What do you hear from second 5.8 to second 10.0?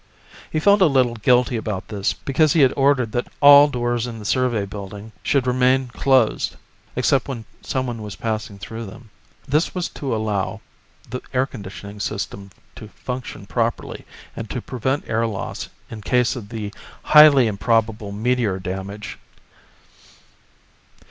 closed except when someone was passing through them. This was